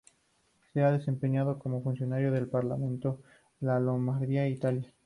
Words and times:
Se 0.73 0.81
ha 0.81 0.91
desempeñado 0.91 1.59
como 1.59 1.83
funcionario 1.83 2.29
en 2.29 2.35
el 2.37 2.47
Parlamento 2.47 3.21
de 3.59 3.67
Lombardía, 3.79 4.47
Italia. 4.47 4.91